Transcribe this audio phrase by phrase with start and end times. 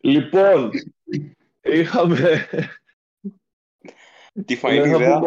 [0.00, 0.70] Λοιπόν,
[1.62, 2.48] είχαμε...
[4.44, 5.20] Τι φαϊνή ιδέα.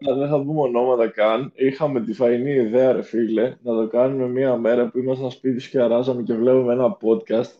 [0.00, 1.52] δεν θα πούμε ονόματα καν.
[1.54, 5.70] Είχαμε τη φαϊνή ιδέα, ρε φίλε, να το κάνουμε μία μέρα που ήμασταν σπίτι σου
[5.70, 7.50] και αράζαμε και βλέπουμε ένα podcast.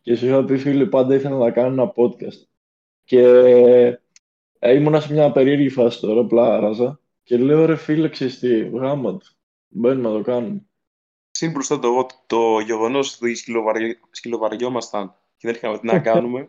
[0.00, 2.46] Και σου είχα πει, φίλε, πάντα ήθελα να κάνω ένα podcast.
[3.04, 3.20] Και
[4.58, 7.00] ε, ήμουνα σε μια περίεργη φάση τώρα, απλά άραζα.
[7.22, 9.26] Και λέω, ρε φίλε, ξέρεις τι, γάμα του.
[9.68, 10.62] Μπαίνουμε να το κάνουμε.
[11.30, 13.34] Συν μπροστά το, το γεγονός ότι
[14.10, 16.48] σκυλοβαριόμασταν και δεν είχαμε τι να κάνουμε.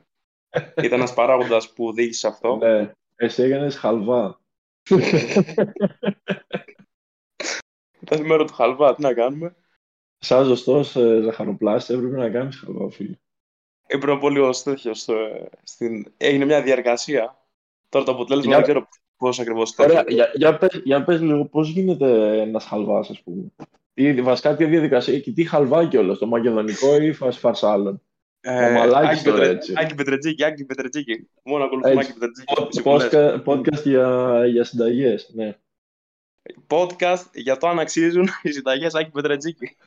[0.83, 2.55] Ήταν ένας παράγοντας που οδήγησε σε αυτό.
[2.55, 4.39] Ναι, εσύ έκανες χαλβά.
[8.01, 9.55] Ήταν η μέρα του χαλβά, τι να κάνουμε.
[10.17, 13.15] Σαν ζωστός ε, ζαχαροπλάστη έπρεπε να κάνεις χαλβά, φίλε.
[13.87, 15.07] Έπρεπε να πω λίγο τέτοιος.
[15.63, 16.13] Στην...
[16.17, 17.47] Έγινε μια διαργασία.
[17.89, 18.55] Τώρα το αποτέλεσμα για...
[18.55, 23.09] δεν ξέρω πώς ακριβώς Ωραία, για, για, πες, για πες λίγο πώς γίνεται ένας χαλβάς,
[23.09, 23.51] ας πούμε.
[23.93, 28.01] Τι, βασικά τι διαδικασία και τι χαλβά κιόλας, το μακεδονικό ή φαρσάλων.
[28.47, 29.73] Ε, μαλάκι τώρα έτσι.
[29.77, 31.29] Άκη Πετρετζίκη, Άκη Πετρετζίκη.
[31.43, 32.53] Μόνο ακολουθούμε Άκη Πετρετζίκη.
[33.45, 35.55] Podcast για, για συνταγές, ναι.
[36.67, 39.77] Podcast για το αν αξίζουν οι συνταγές Άκη Πετρετζίκη.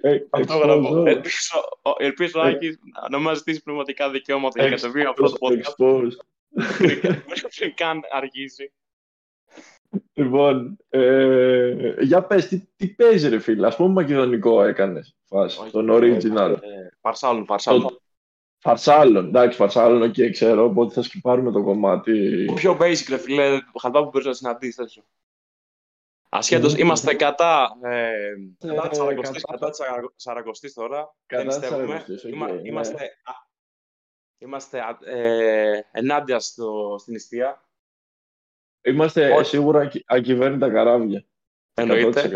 [0.00, 1.04] Ε, αυτό γράφω.
[1.98, 2.78] Ελπίζω ο Άκης
[3.10, 6.10] να μας ζητήσεις πνευματικά δικαιώματα για κατεβεί αυτό το podcast.
[7.56, 8.72] Πριν καν αρχίσει.
[10.20, 15.88] Λοιπόν, ε, για πες, τι, τι παίζει ρε φίλε, ας πούμε μακεδονικό έκανες, φάση, τον
[15.90, 16.56] original.
[16.62, 18.00] Ε, φαρσάλων, φαρσάλων.
[18.58, 22.44] Φαρσάλων, εντάξει, φαρσάλων, ok, okay, ξέρω, οπότε θα σκιπάρουμε το κομμάτι.
[22.46, 25.02] Το πιο basic, ρε φίλε, χαλβά που μπορείς να συναντήσεις, τέτοιο.
[26.28, 28.12] Ασχέτως, είμαστε κατά, ε,
[28.58, 29.82] κατά της
[30.16, 32.04] Σαρακοστής τώρα, κατά δεν πιστεύουμε.
[32.08, 33.06] Okay, είμαστε, ναι.
[34.38, 37.64] είμαστε ε, ενάντια στο, στην ιστία.
[38.82, 39.44] Είμαστε Όχι.
[39.44, 41.24] σίγουρα ακυβέρνητα καράβια.
[41.74, 42.30] Εννοείται.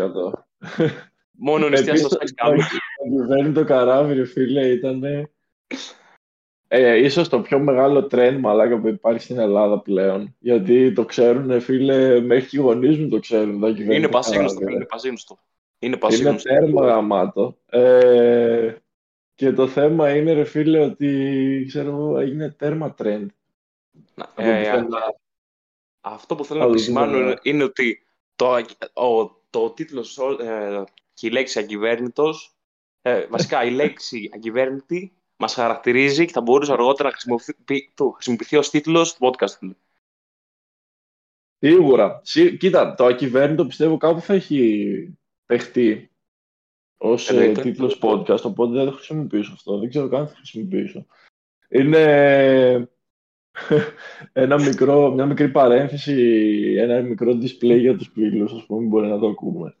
[1.31, 2.63] Μόνο νηστεία στο σεξ κάνουμε.
[3.05, 5.03] Ακυβέρνητο καράβι, ρε φίλε, ήταν
[6.67, 10.35] ε, ίσως το πιο μεγάλο trend μαλάκα που υπάρχει στην Ελλάδα πλέον.
[10.39, 13.59] Γιατί το ξέρουν, φίλε, μέχρι και οι γονείς μου το ξέρουν.
[13.59, 15.39] Τα είναι πασίγνωστο, φίλε, είναι πασίγνωστο.
[15.79, 16.49] Είναι, πασίγνωστο.
[16.49, 17.57] είναι τέρμα γαμάτο.
[17.69, 18.73] Ε,
[19.35, 23.25] και το θέμα είναι, ρε φίλε, ότι ξέρω, έγινε τέρμα trend.
[24.35, 24.83] Ε,
[26.05, 28.05] αυτό που θέλω να επισημάνω είναι ότι
[28.35, 28.55] το,
[28.93, 30.83] ο, το τίτλος ε,
[31.13, 32.55] και η λέξη ακυβέρνητος,
[33.01, 38.57] ε, βασικά η λέξη ακυβέρνητη μας χαρακτηρίζει και θα μπορούσε αργότερα να χρησιμοποιηθεί, το, χρησιμοποιηθεί
[38.57, 39.69] ως τίτλος του podcast.
[41.59, 42.21] Σίγουρα.
[42.59, 46.11] Κοίτα, το ακυβέρνητο πιστεύω κάπου θα έχει παιχτεί
[46.97, 49.77] ως ε, τίτλος podcast, οπότε δεν θα το χρησιμοποιήσω αυτό.
[49.77, 51.05] Δεν ξέρω καν θα το χρησιμοποιήσω.
[51.69, 52.94] Είναι
[54.33, 56.13] ένα μικρό, μια μικρή παρένθεση,
[56.77, 59.75] ένα μικρό display για τους φίλους, ας πούμε, μπορεί να το ακούμε.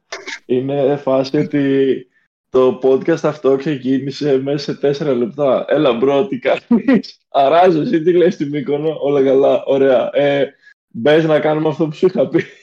[0.45, 2.07] Είναι φάση ότι
[2.49, 5.65] το podcast αυτό ξεκίνησε μέσα σε τέσσερα λεπτά.
[5.67, 10.09] Έλα bro, τι κάνεις, αράζω, εσύ τι λες στη Μύκονο, όλα καλά, ωραία.
[10.13, 10.53] Ε,
[10.87, 12.43] μπες να κάνουμε αυτό που σου είχα πει.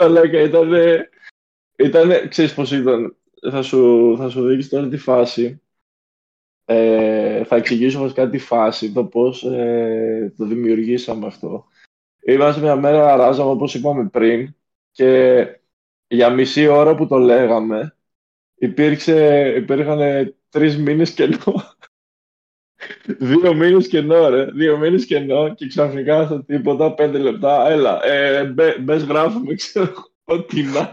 [0.00, 0.72] Αλλά ήταν,
[1.76, 3.16] ήταν, ξέρεις πώς ήταν,
[3.50, 5.60] θα σου, θα σου δείξει τώρα τη φάση
[6.70, 11.66] ε, θα εξηγήσω βασικά τη φάση, το πώς ε, το δημιουργήσαμε αυτό.
[12.20, 14.54] Είμαστε μια μέρα ράζαμε, όπως είπαμε πριν,
[14.90, 15.46] και
[16.06, 17.96] για μισή ώρα που το λέγαμε,
[18.54, 21.54] υπήρξε, υπήρχαν τρεις μήνες κενό.
[23.18, 24.44] Δύο μήνες κενό, ρε.
[24.44, 27.68] Δύο μήνες κενό και ξαφνικά στο τίποτα, πέντε λεπτά.
[27.68, 30.90] Έλα, ε, μπες γράφουμε, ξέρω, ό,τι να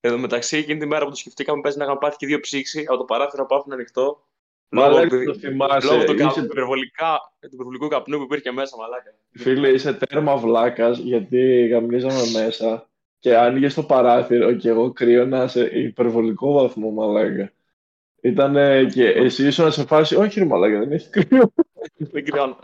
[0.00, 0.12] είναι.
[0.14, 2.84] Εδώ μεταξύ, εκείνη τη μέρα που το σκεφτήκαμε, παίζει να είχαμε πάθει και δύο ψήξη
[2.88, 4.22] από το παράθυρο που άφηνε ανοιχτό.
[4.70, 5.92] Μαλάκα, λόγω, το θυμάσαι.
[5.92, 6.40] Λόγω του είσαι...
[6.40, 9.14] υπερβολικά, του υπερβολικού καπνού που υπήρχε μέσα, μαλάκα.
[9.32, 12.88] Φίλε, είσαι τέρμα βλάκας γιατί γαμνίζαμε μέσα
[13.18, 17.52] και άνοιγες το παράθυρο και εγώ κρύωνα σε υπερβολικό βαθμό, μαλάκα.
[18.20, 18.54] Ήταν
[18.90, 21.52] και εσύ ήσουν σε φάση, όχι ρε μαλάκα, δεν έχει κρύο.
[21.96, 22.56] δεν κρυώνω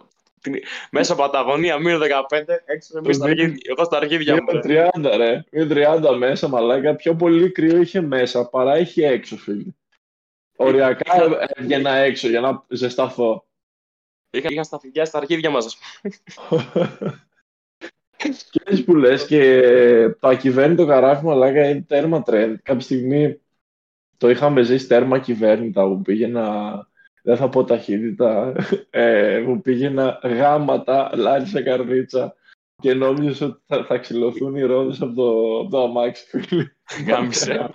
[0.90, 4.60] μέσα Παταγωνία, μείον 15, έξω εμείς στα αρχίδια, εγώ στα αρχίδια μου.
[4.64, 9.72] 30 ρε, μείον 30 μέσα μαλάκα, πιο πολύ κρύο είχε μέσα παρά είχε έξω φίλε.
[10.56, 13.46] Οριακά έβγαινα έξω για να ζεσταθώ.
[14.30, 16.62] Είχα, είχα στα στα αρχίδια μας, ας πούμε.
[18.50, 19.62] και που λες και
[20.20, 22.58] το ακυβέρνητο καράβι μαλάκα είναι τέρμα τρέντ.
[22.62, 23.40] Κάποια στιγμή
[24.16, 26.88] το είχαμε ζήσει τέρμα κυβέρνητα που πήγαινα
[27.24, 28.56] δεν θα πω ταχύτητα,
[28.90, 32.34] ε, μου πήγαινα γάματα, λάρισα καρδίτσα
[32.82, 36.40] και νόμιζες ότι θα, θα ξυλωθούν οι ρόδες από το, από το αμάξι.
[37.08, 37.70] Γάμισε.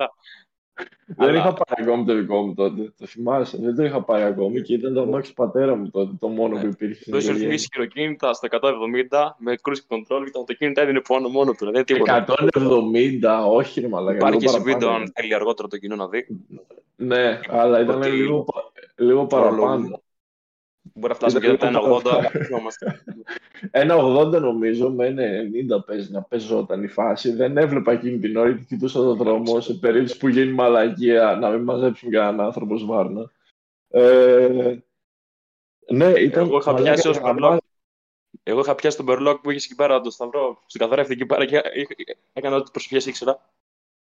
[1.18, 2.94] Δεν είχα πάρει ακόμη το δικό μου τότε.
[2.98, 3.58] Το θυμάσαι.
[3.58, 6.14] Δεν το είχα πάρει ακόμη και ήταν το αμάξι του πατέρα μου τότε.
[6.20, 6.70] Το μόνο που ναι.
[6.72, 7.12] υπήρχε.
[7.12, 8.60] Το είχες ρυθμίσει χειροκίνητα στα 170
[9.38, 11.66] με cruise control και το αυτοκίνητο έδινε πάνω μόνο του.
[11.66, 11.84] Δηλαδή,
[13.22, 14.18] 170, όχι, ρε μαλάκα.
[14.18, 16.28] Υπάρχει και σε βίντεο αν θέλει αργότερα το κοινό να δει.
[16.96, 18.46] Ναι, αλλά ήταν λίγο,
[19.00, 20.02] λίγο παραπάνω.
[20.82, 22.02] Μπορεί να φτάσουμε και ένα 80.
[23.72, 25.24] Ένα 80 νομίζω με ένα
[25.78, 27.32] 90 παίζει να παίζονταν η φάση.
[27.32, 31.50] Δεν έβλεπα εκείνη την ώρα και κοιτούσα τον δρόμο σε περίπτωση που γίνει μαλαγία να
[31.50, 33.32] μην μαζέψουν κανέναν άνθρωπο σβάρνα.
[33.90, 34.78] Ε,
[35.88, 36.46] ναι, ήταν.
[36.46, 37.20] Εγώ είχα πιάσει ως
[38.44, 40.64] Εγώ είχα πιάσει τον Περλόκ που είχε εκεί πέρα το Σταυρό.
[40.66, 41.62] Στην καθρέφτη εκεί πέρα και
[42.34, 43.50] έκανα ό,τι προσφυγές ήξερα.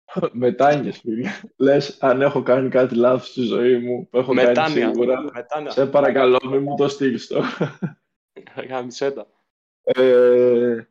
[0.31, 1.29] Μετάνιες, φίλε.
[1.57, 4.61] Λες, αν έχω κάνει κάτι λάθος στη ζωή μου, που έχω Μετάνια.
[4.61, 5.71] κάνει σίγουρα, Μετάνια.
[5.71, 7.43] σε παρακαλώ, μην μου το στείλεις το.
[8.69, 9.13] Γάμισέ
[9.83, 10.87] ε,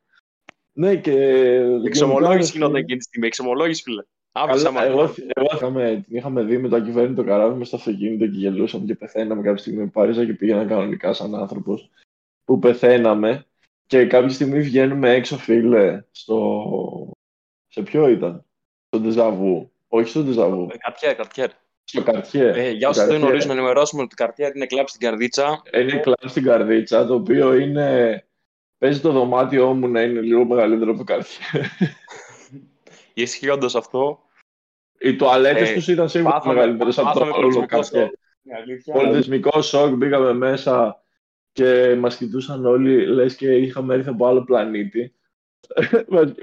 [0.72, 1.14] ναι, και...
[1.84, 4.02] Εξομολόγηση γινόταν εκείνη τη στιγμή, εξομολόγηση, φίλε.
[4.32, 8.38] Καλά, εγώ, εγώ είχαμε, την είχαμε δει με το κυβέρνητο καράβι με στο αυτοκίνητο και
[8.38, 9.86] γελούσαμε και πεθαίναμε κάποια στιγμή.
[9.86, 11.90] Πάριζα και πήγαινα κανονικά σαν άνθρωπος
[12.44, 13.46] που πεθαίναμε
[13.86, 17.12] και κάποια στιγμή βγαίνουμε έξω, φίλε, στο...
[17.68, 18.44] Σε ποιο ήταν;
[18.92, 19.72] Στο Ντεζαβού.
[19.88, 20.68] Όχι στο Ντεζαβού.
[20.72, 21.50] Ε, καρτιέρ, καρτιέρ.
[21.84, 22.56] Στο καρτιέρ.
[22.56, 25.62] Ε, για όσους δεν γνωρίζουν, να ενημερώσουμε ότι το καρτιέρ είναι κλαμπ στην καρδίτσα.
[25.80, 28.26] Είναι κλαμπ στην καρδίτσα, το οποίο είναι.
[28.78, 31.64] Παίζει το δωμάτιό μου να είναι λίγο μεγαλύτερο από το καρτιέρ.
[33.14, 34.22] Ισχύει όντω αυτό.
[34.98, 38.08] Οι τουαλέτες ε, τους ήταν σίγουρα μεγαλύτερες από το όλο καρτιέρ.
[38.92, 41.02] Πολιτισμικό σοκ, μπήκαμε μέσα
[41.52, 45.14] και μας κοιτούσαν όλοι, λες και είχαμε έρθει από άλλο πλανήτη.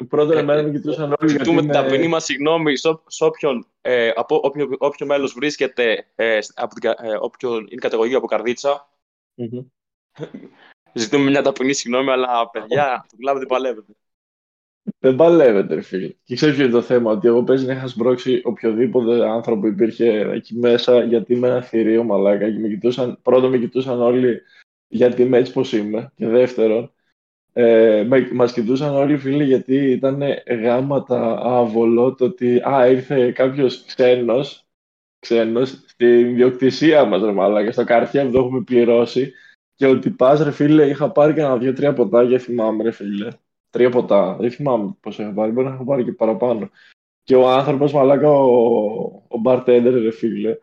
[0.09, 1.31] Πρώτα εμένα με κοιτούσαν όλοι.
[1.31, 2.77] Ζητούμε την ταπεινή μα συγγνώμη
[3.07, 8.17] σε όποιον, ε, από όποιο, όποιο μέλος βρίσκεται, ε, από την, ε, όποιο είναι κατηγορία
[8.17, 8.89] από καρδίτσα.
[10.93, 13.93] Ζητούμε μια ταπεινή συγγνώμη, αλλά παιδιά, το κλάβετε παλεύετε.
[14.99, 16.13] Δεν παλεύετε, φίλε.
[16.23, 20.19] Και ξέρεις ποιο είναι το θέμα, ότι εγώ παίζεις να είχα σμπρώξει οποιοδήποτε άνθρωπο υπήρχε
[20.19, 22.51] εκεί μέσα, γιατί είμαι ένα θηρίο μαλάκα.
[22.51, 24.41] Και με κοιτούσαν, πρώτον με κοιτούσαν όλοι
[24.87, 26.11] γιατί είμαι έτσι πως είμαι.
[26.15, 26.93] Και δεύτερον,
[27.53, 30.23] ε, μας κοιτούσαν όλοι οι φίλοι γιατί ήταν
[30.61, 34.65] γάματα άβολο το ότι α, ήρθε κάποιος ξένος,
[35.19, 39.33] ξένος στην διοκτησία μας ρε μάλακα, στο καρτιά που το έχουμε πληρώσει
[39.75, 43.27] και ότι πας ρε φίλε είχα πάρει και ένα δύο-τρία ποτά θυμάμαι ρε φίλε.
[43.69, 46.69] Τρία ποτά, δεν θυμάμαι πώς είχα πάρει, μπορεί να έχω πάρει και παραπάνω.
[47.23, 48.53] Και ο άνθρωπος μαλάκα, ο,
[49.27, 50.57] ο bartender ρε φίλε,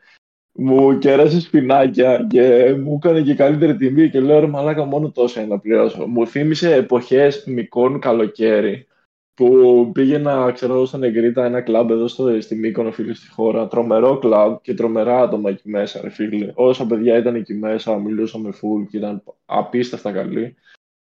[0.56, 5.40] μου κέρασες σπινάκια και μου έκανε και καλύτερη τιμή και λέω ρε μαλάκα μόνο τόσο
[5.40, 6.06] είναι να πληρώσω.
[6.06, 8.86] Μου θύμισε εποχές μικρών καλοκαίρι
[9.34, 13.68] που πήγαινα, ξέρω, στα Νεγκρίτα, ένα κλαμπ εδώ στο, στη Μύκονο, φίλε, στη χώρα.
[13.68, 16.52] Τρομερό κλαμπ και τρομερά άτομα εκεί μέσα, ρε φίλε.
[16.54, 20.54] Όσα παιδιά ήταν εκεί μέσα, μιλούσαμε φουλ και ήταν απίστευτα καλοί.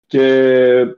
[0.06, 0.96] Και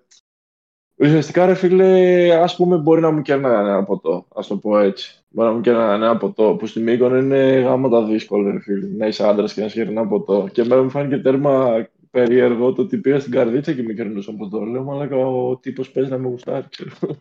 [1.04, 5.24] Ουσιαστικά, ρε φίλε, ας πούμε, μπορεί να μου κέρναγαν ένα ποτό, ας το πω έτσι.
[5.28, 9.06] Μπορεί να μου κέρναγαν ένα ποτό, που στη Μύκονο είναι γάμματα δύσκολο, ρε φίλε, να
[9.06, 10.48] είσαι άντρας και να σου ένα ποτό.
[10.52, 14.64] Και εμένα μου φάνηκε τέρμα περίεργο το ότι πήγα στην καρδίτσα και με κερνούσαν ποτό.
[14.64, 17.16] Λέω, μαλάκα, ο τύπος παίζει να με γουστάρει, ξέρω.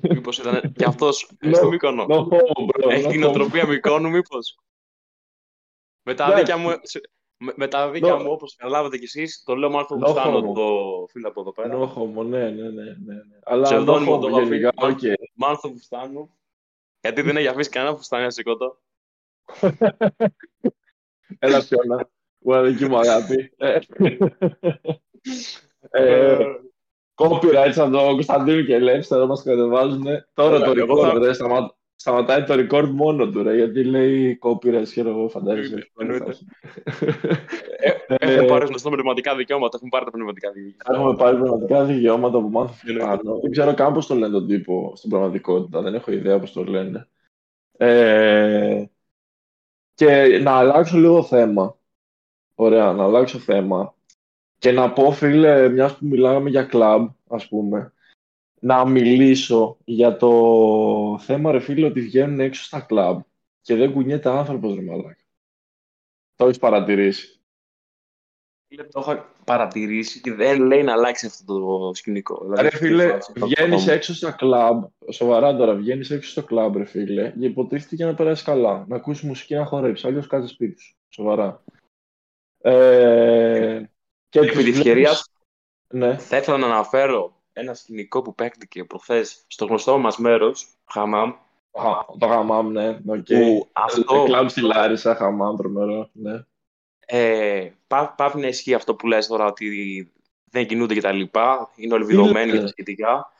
[0.00, 2.06] Μήπως ήταν και αυτός στο Μύκονο;
[2.88, 4.58] Έχει την οτροπία Μύκονου, μήπως;
[6.02, 6.68] Με τα δίκια μου,
[7.38, 8.22] με, με τα δίκια no.
[8.22, 11.76] μου, όπως καταλάβατε κι εσείς, το λέω μάλλον που φτάνω το φίλο από εδώ πέρα.
[11.76, 13.22] Νόχομο, ναι, ναι, ναι, ναι.
[13.44, 14.98] Αλλά νόχομο το γενικά, οκ.
[15.34, 16.30] Μάλλον φουστάνου.
[17.00, 18.78] Γιατί δεν έχει αφήσει κανένα φουστάνι να σηκώτω.
[21.38, 22.10] Έλα σιώνα.
[22.62, 23.52] δική μου αγάπη.
[25.90, 26.36] ε,
[27.14, 30.06] copyright σαν το Κωνσταντίνο και Ελεύθερο μας κατεβάζουν.
[30.34, 31.77] Τώρα το record, δεν σταματά
[32.08, 35.90] σταματάει το record μόνο του, ρε, γιατί λέει copyright, ξέρω εγώ, φαντάζεσαι.
[38.06, 40.94] Ε, έχουμε πάρει γνωστό πνευματικά δικαιώματα, έχουμε πάρει τα πνευματικά δικαιώματα.
[40.94, 43.38] Έχουμε πάρει πνευματικά δικαιώματα που μάθαμε πάνω.
[43.40, 46.64] Δεν ξέρω καν πώς το λένε τον τύπο στην πραγματικότητα, δεν έχω ιδέα πώς το
[46.64, 47.08] λένε.
[47.76, 48.84] Ε,
[49.94, 51.76] και να αλλάξω λίγο θέμα.
[52.54, 53.94] Ωραία, να αλλάξω θέμα.
[54.58, 57.92] Και να πω, φίλε, μιας που μιλάγαμε για κλαμπ, ας πούμε,
[58.60, 63.20] να μιλήσω για το θέμα, ρε φίλε, ότι βγαίνουν έξω στα κλαμπ
[63.60, 65.16] και δεν κουνιέται άνθρωπος, ρε μαλάκα.
[66.36, 67.32] Το έχεις παρατηρήσει.
[68.76, 72.40] Το έχω παρατηρήσει και δεν λέει να αλλάξει αυτό το σκηνικό.
[72.42, 77.30] Δηλαδή, ρε φίλε, βγαίνεις έξω στα κλαμπ, σοβαρά τώρα, βγαίνεις έξω στο κλαμπ, ρε φίλε,
[77.38, 80.04] και υποτίθεται για να περάσεις καλά, να ακούσεις μουσική να χορέψεις.
[80.04, 80.96] Αλλιώς κάτσε σπίτι σου.
[81.08, 81.64] Σοβαρά.
[82.58, 83.82] Ε,
[84.28, 85.30] και επί της ευκαιρίας,
[85.88, 86.18] ναι.
[86.18, 91.32] θα ήθελα να αναφέρω ένα σκηνικό που παίχτηκε προχθές στο γνωστό μας μέρος, Χαμάμ.
[92.18, 92.98] Το Χαμάμ, ναι.
[93.08, 93.60] Okay.
[93.72, 94.24] αυτό...
[94.24, 96.44] Κλαμπ στη Λάρισα, Χαμάμ, τρομερό, ναι.
[97.06, 100.12] Ε, πά, πάβει να ισχύει αυτό που λες τώρα ότι
[100.50, 103.32] δεν κινούνται και τα λοιπά, είναι όλοι βιδωμένοι και τα σχετικά.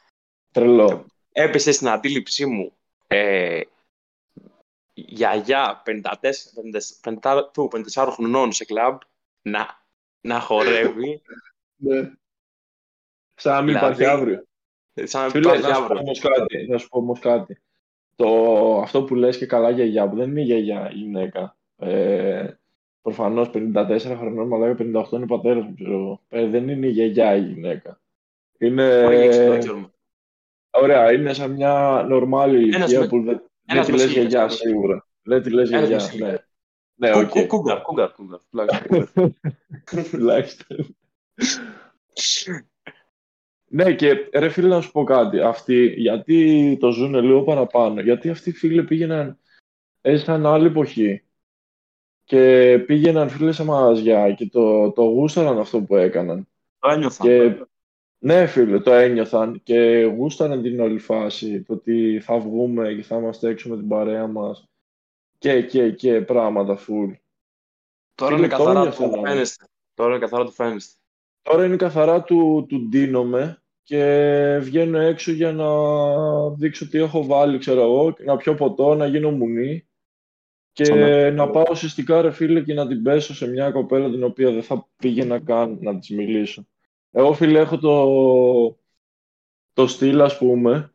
[0.53, 1.07] Τρελό.
[1.33, 2.73] Έπεσε στην αντίληψή μου
[3.07, 3.61] ε,
[4.95, 6.11] γιαγιά 54,
[7.95, 8.99] 54 χρονών σε κλαμπ
[9.43, 9.83] να,
[10.21, 11.23] να χορεύει.
[13.39, 13.51] Ναι.
[13.51, 14.47] Σαν να μην δηλαδή, υπάρχει αύριο.
[14.95, 16.03] Σαν να μην υπάρχει αύριο.
[16.71, 17.61] Θα σου πω όμως κάτι.
[18.17, 21.57] Το, αυτό που λες και καλά γιαγιά, που δεν είναι γιαγιά η γυναίκα.
[21.77, 22.47] Ε,
[23.03, 27.41] Προφανώς 54 χρονών, αλλά 58 είναι πατέρας μου, ξέρω ε, δεν είναι η γιαγιά η
[27.41, 28.01] γυναίκα.
[28.59, 29.61] Είναι.
[30.71, 35.07] Ωραία, είναι σαν μια νορμάλ ηλικία που δεν, δεν τη λες γιαγιά σίγουρα.
[35.23, 36.01] Δεν τη λες γιαγιά.
[36.19, 36.35] Ναι,
[36.95, 37.47] ναι ok.
[37.47, 38.39] Cougar, cougar, cougar.
[40.11, 40.97] Τουλάχιστον.
[43.69, 45.41] Ναι, και ρε φίλε να σου πω κάτι.
[45.41, 48.01] Αυτοί, γιατί το ζουν λίγο παραπάνω.
[48.01, 49.39] Γιατί αυτοί οι φίλοι πήγαιναν,
[50.01, 51.23] έζησαν άλλη εποχή
[52.25, 56.49] και πήγαιναν φίλε σε μαγαζιά και το, το γούσταραν αυτό που έκαναν.
[56.79, 57.27] Το ένιωθαν.
[57.27, 57.67] Και,
[58.19, 61.63] ναι, φίλε, το ένιωθαν και γούσταραν την όλη φάση.
[61.63, 64.69] Το ότι θα βγούμε και θα είμαστε έξω με την παρέα μας
[65.39, 67.13] και, και, και πράγματα φουλ.
[68.15, 69.65] Τώρα είναι καθαρά του φαίνεστε.
[69.95, 70.98] Τώρα είναι καθαρά του φαίνεστε.
[71.49, 75.67] Τώρα είναι καθαρά του, του ντύνομαι και βγαίνω έξω για να
[76.51, 79.89] δείξω τι έχω βάλει, ξέρω εγώ, να πιω ποτό, να γίνω μουνί
[80.73, 80.95] και
[81.31, 84.63] να πάω ουσιαστικά ρε φίλε και να την πέσω σε μια κοπέλα την οποία δεν
[84.63, 86.67] θα πήγαινα καν να της μιλήσω.
[87.11, 88.79] Εγώ φίλε έχω το,
[89.73, 90.93] το στυλ ας πούμε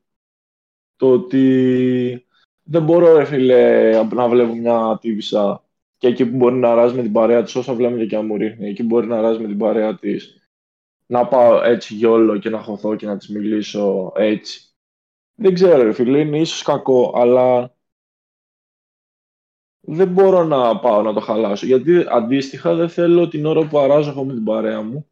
[0.95, 2.27] το ότι
[2.63, 5.63] δεν μπορώ ρε φίλε να βλέπω μια τύπησα
[5.97, 8.37] και εκεί που μπορεί να ράζεις με την παρέα της όσα βλέπουμε και αν μου
[8.37, 10.42] ρίχνει εκεί που μπορεί να ράζεις με την παρέα της
[11.13, 14.61] να πάω έτσι γιόλο και να χωθώ και να της μιλήσω έτσι.
[15.35, 17.75] Δεν ξέρω ρε φίλε, είναι ίσως κακό, αλλά
[19.79, 21.65] δεν μπορώ να πάω να το χαλάσω.
[21.65, 25.07] Γιατί αντίστοιχα δεν θέλω την ώρα που αράζω εγώ με την παρέα μου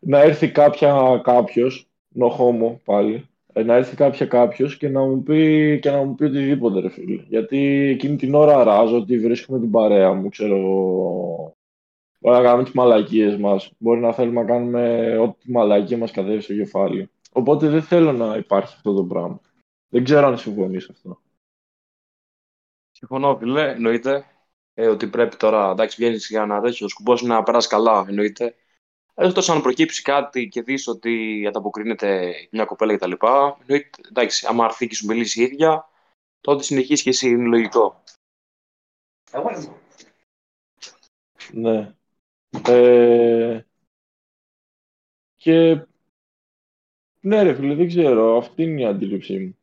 [0.00, 5.78] να έρθει κάποια κάποιος, νοχόμο πάλι, ε, να έρθει κάποια κάποιος και να μου πει
[5.82, 7.22] και να μου πει οτιδήποτε ρε φίλε.
[7.28, 7.58] Γιατί
[7.94, 11.56] εκείνη την ώρα αράζω ότι βρίσκομαι την παρέα μου, ξέρω
[12.24, 13.72] Μπορεί να κάνουμε τις μαλακίες μας.
[13.78, 17.10] Μπορεί να θέλουμε να κάνουμε ό,τι μαλακία μας κατέβει στο κεφάλι.
[17.32, 19.40] Οπότε δεν θέλω να υπάρχει αυτό το πράγμα.
[19.88, 21.20] Δεν ξέρω αν συμφωνείς αυτό.
[22.90, 24.26] Συμφωνώ, φίλε, εννοείται.
[24.74, 28.54] Ε, ότι πρέπει τώρα, εντάξει, βγαίνεις για να τέτοιο σκουμπό να περάσει καλά, εννοείται.
[29.14, 33.12] Εκτός αν προκύψει κάτι και δεις ότι ανταποκρίνεται μια κοπέλα κτλ.
[33.60, 35.88] Εννοείται, εντάξει, άμα έρθει και σου μιλήσει η ίδια,
[36.40, 38.02] τότε συνεχίσεις και εσύ, είναι λογικό.
[41.52, 41.94] Ναι.
[42.66, 43.60] Ε,
[45.36, 45.86] και
[47.24, 48.36] ναι, ρε φίλε, δεν ξέρω.
[48.36, 49.58] Αυτή είναι η αντίληψή μου.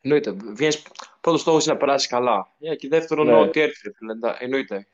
[0.00, 0.30] Εννοείται.
[0.32, 0.82] Βγαίνεις,
[1.20, 2.56] πρώτος στόχος είναι να περάσεις καλά.
[2.60, 3.34] Yeah, και δεύτερον, ναι.
[3.34, 3.90] ότι έρθει.
[4.38, 4.88] Εννοείται.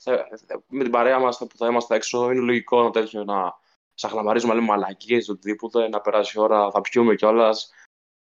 [0.69, 3.55] Με την παρέα μας που θα είμαστε έξω, είναι λογικό να τέτοιο να
[3.95, 7.71] σαχλαμαρίζουμε λέμε μαλακίες, οτιδήποτε, να περάσει η ώρα, θα πιούμε κιόλας.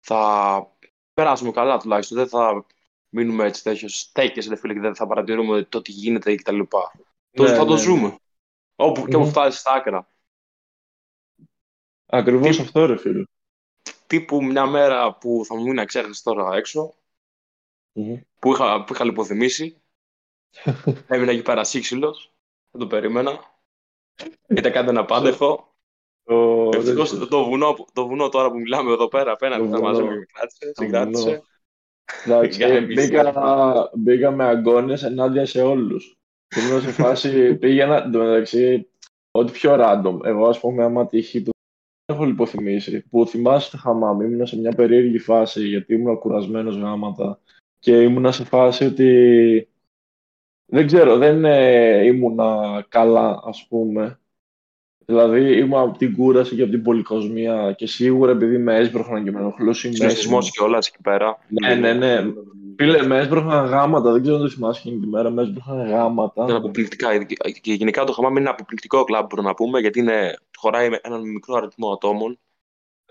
[0.00, 0.76] Θα
[1.14, 2.18] περάσουμε καλά τουλάχιστον.
[2.18, 2.66] Δεν θα
[3.08, 6.56] μείνουμε έτσι τέτοιος στέκες, φίλε, και δεν θα παρατηρούμε το τι γίνεται κτλ.
[6.56, 6.66] Ναι,
[7.32, 7.80] Τότε θα το ναι.
[7.80, 8.16] ζούμε.
[8.76, 10.08] Όπου και όπου φτάσεις στα άκρα.
[12.06, 13.24] Ακριβώς αυτό, ρε φίλε
[14.12, 16.60] τύπου μια μέρα που θα μου μείνει αξέχαστη τώρα
[18.38, 19.82] που, είχα, που είχα λιποθυμήσει.
[21.08, 22.32] Έμεινα εκεί πέρα σύξυλος,
[22.70, 23.40] δεν το περίμενα.
[24.48, 25.74] Ήταν κάτι ένα πάντεχο.
[26.72, 30.72] Ευτυχώς το, βουνό, το βουνό τώρα που μιλάμε εδώ πέρα απέναντι θα μαζί μου κράτησε,
[30.74, 31.42] συγκράτησε.
[33.96, 36.16] Μπήκα με αγκώνες ενάντια σε όλους.
[36.56, 38.88] Ήμουν σε φάση, πήγαινα, μεταξύ,
[39.30, 40.24] ό,τι πιο random.
[40.24, 41.44] Εγώ, ας πούμε, άμα τύχει
[42.04, 43.00] έχω λιποθυμήσει.
[43.08, 47.40] Που θυμάσαι το χαμάμ, ήμουν σε μια περίεργη φάση γιατί ήμουν κουρασμένος γάματα
[47.78, 49.68] και ήμουν σε φάση ότι
[50.66, 52.38] δεν ξέρω, δεν ε, ήμουν
[52.88, 54.20] καλά ας πούμε.
[55.06, 59.30] Δηλαδή ήμουν από την κούραση και από την πολυκοσμία και σίγουρα επειδή με έσπροχναν και
[59.30, 60.28] με ενοχλούσε η μέση.
[60.28, 61.38] και όλα εκεί πέρα.
[61.48, 62.32] Ναι, ναι, ναι.
[62.76, 66.44] Φίλε, με έσπροχναν γάματα, δεν ξέρω αν το θυμάσαι εκείνη τη μέρα, με έσπροχναν γάματα.
[66.44, 67.24] Είναι αποπληκτικά.
[67.60, 71.20] Και γενικά το χαμάμ είναι ένα αποπληκτικό κλαμπ, μπορούμε να πούμε, γιατί είναι, χωράει έναν
[71.20, 72.38] μικρό αριθμό ατόμων.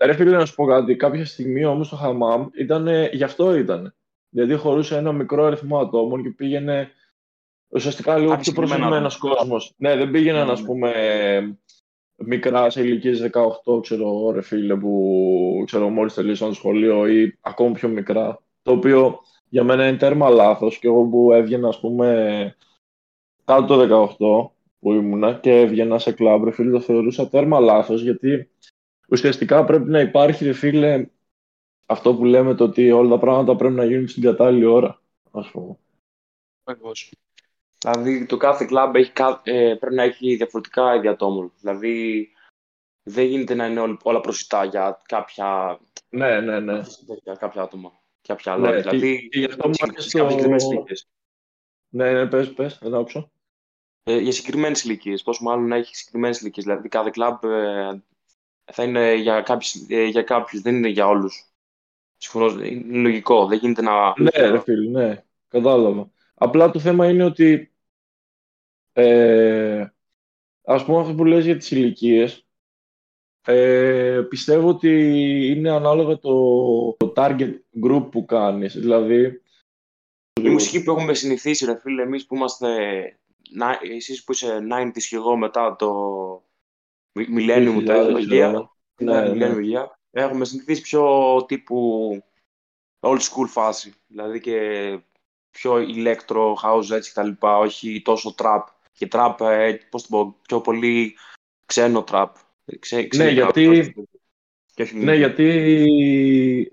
[0.04, 0.96] Ρε φίλε, να σου πω κάτι.
[0.96, 3.94] Κάποια στιγμή όμως το χαμάμ ήταν, γι' αυτό ήταν.
[4.28, 6.90] Γιατί χωρούσε ένα μικρό αριθμό ατόμων και πήγαινε
[7.68, 9.74] ουσιαστικά λίγο πιο προσεγμένος κόσμος.
[9.76, 10.92] Ναι, δεν πήγαιναν, ας πούμε,
[12.26, 13.30] μικρά σε ηλικίες
[13.64, 18.42] 18, ξέρω ρε φίλε, που ξέρω μόλις τελείωσαν το σχολείο ή ακόμα πιο μικρά.
[18.62, 22.56] Το οποίο για μένα είναι τέρμα λάθος και εγώ που έβγαινα, ας πούμε,
[23.44, 28.02] κάτω το 18 που ήμουνα και έβγαινα σε κλαμπ, ρε φίλε, το θεωρούσα τέρμα λάθος
[28.02, 28.50] γιατί
[29.08, 31.06] ουσιαστικά πρέπει να υπάρχει, ρε φίλε,
[31.86, 35.00] αυτό που λέμε το ότι όλα τα πράγματα πρέπει να γίνουν στην κατάλληλη ώρα,
[35.30, 35.76] ας πούμε.
[36.64, 37.12] Ακριβώς.
[37.82, 39.12] Δηλαδή το κάθε κλαμπ έχει,
[39.42, 41.52] ε, πρέπει να έχει διαφορετικά είδη ατόμων.
[41.60, 42.28] Δηλαδή
[43.02, 46.80] δεν γίνεται να είναι όλα προσιτά για κάποια, ναι, ναι, ναι.
[47.22, 47.92] Για κάποια άτομα.
[48.22, 48.70] κάποια άλλα.
[48.70, 49.70] Ναι, δηλαδή, και, και αυτό
[51.88, 53.30] Ναι, ναι, πες, πες, δεν άκουσα.
[54.02, 55.22] Ε, για συγκεκριμένες ηλικίες.
[55.22, 56.64] Πόσο μάλλον να έχει συγκεκριμένες ηλικίες.
[56.64, 58.02] Δηλαδή, κάθε κλαμπ ε,
[58.72, 61.52] θα είναι για κάποιους, ε, για κάποιους, δεν είναι για όλους.
[62.16, 63.46] Συμφωνώ, είναι λογικό.
[63.46, 64.20] Δεν γίνεται να.
[64.20, 66.10] Ναι, ρε φίλε, ναι, κατάλαβα.
[66.34, 67.71] Απλά το θέμα είναι ότι.
[68.92, 69.86] Ε,
[70.64, 72.46] ας πούμε αυτό που λες για τις ηλικίες.
[73.46, 74.90] Ε, πιστεύω ότι
[75.56, 76.32] είναι ανάλογα το,
[76.96, 78.78] το target group που κάνεις.
[78.78, 79.42] Δηλαδή,
[80.40, 82.68] η μουσική που έχουμε συνηθίσει, ρε φίλε, εμείς που είμαστε
[83.50, 85.90] να, εσείς που είσαι 90's και εγώ μετά το
[87.14, 88.70] Millennium τεχνολογία,
[89.00, 89.86] ναι, ναι, ναι.
[90.10, 92.10] έχουμε συνηθίσει πιο τύπου
[93.00, 94.98] old school φάση, δηλαδή και
[95.50, 98.62] πιο electro, house έτσι και τα λοιπά, όχι τόσο trap.
[98.92, 101.16] Και trap, ε, πώς το πω, πιο πολύ
[101.66, 102.28] ξένο trap.
[102.78, 103.94] Ξέ, ναι, γιατί,
[104.94, 105.44] ναι, γιατί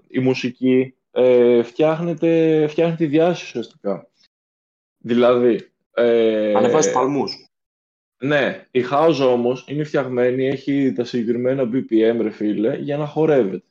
[0.08, 4.10] η μουσική ε, φτιάχνεται, φτιάχνεται διάστηση ουσιαστικά.
[4.98, 7.50] Δηλαδή, ε, Ανεβάζει παλμούς.
[8.22, 13.64] Ναι, η house όμως είναι φτιαγμένη, έχει τα συγκεκριμένα BPM ρε φίλε, για να χορεύεται.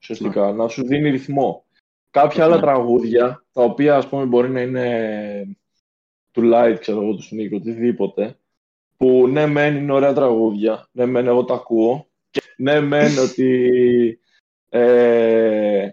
[0.00, 0.52] Ουσιαστικά, ναι.
[0.52, 1.64] να σου δίνει ρυθμό.
[2.10, 2.60] Κάποια άλλα ναι.
[2.60, 5.56] τραγούδια, τα οποία ας πούμε μπορεί να είναι
[6.36, 8.38] του Light, ξέρω εγώ, του Sneak, οτιδήποτε,
[8.96, 14.20] που ναι μεν είναι ωραία τραγούδια, ναι μεν εγώ τα ακούω, και ναι μεν ότι
[14.68, 15.90] ε,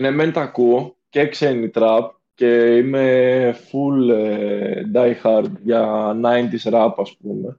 [0.00, 6.72] ναι μεν τα ακούω και ξένη τραπ, και είμαι full ε, die hard για 90s
[6.72, 7.58] rap ας πούμε.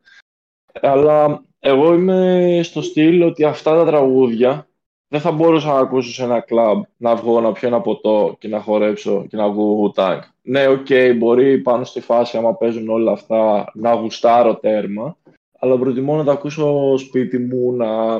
[0.81, 4.68] Αλλά εγώ είμαι στο στυλ ότι αυτά τα τραγούδια
[5.09, 8.47] δεν θα μπορούσα να ακούσω σε ένα κλαμπ, να βγω να πιω ένα ποτό και
[8.47, 10.19] να χορέψω και να βγω tag.
[10.41, 15.17] Ναι, ok, okay, μπορεί πάνω στη φάση άμα παίζουν όλα αυτά να γουστάρω τέρμα,
[15.59, 18.19] αλλά προτιμώ να τα ακούσω σπίτι μου, να,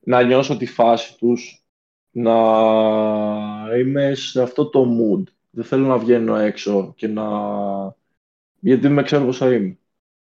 [0.00, 1.64] να νιώσω τη φάση τους,
[2.10, 2.34] να
[3.78, 5.22] είμαι σε αυτό το mood
[5.56, 7.24] δεν θέλω να βγαίνω έξω και να...
[8.60, 9.78] Γιατί με ξέρω πώς θα είμαι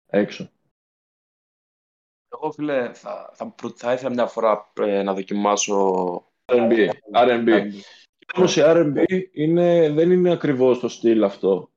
[0.06, 0.50] έξω.
[2.42, 6.24] Εγώ, φίλε, θα, θα, θα ήθελα μια φορά ε, να δοκιμάσω...
[6.44, 6.88] R&B.
[7.14, 7.70] R&B.
[8.36, 11.70] Όμως η R&B είναι, δεν είναι ακριβώς το στυλ αυτό.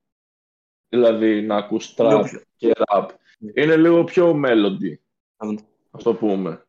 [0.90, 3.08] Δηλαδή, να ακούς trap και rap.
[3.56, 4.96] Είναι λίγο πιο melody,
[5.92, 6.66] ας το πούμε.